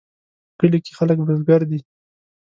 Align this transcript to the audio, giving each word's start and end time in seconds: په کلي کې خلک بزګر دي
په 0.53 0.53
کلي 0.59 0.79
کې 0.85 0.91
خلک 0.97 1.17
بزګر 1.27 1.61
دي 1.69 1.79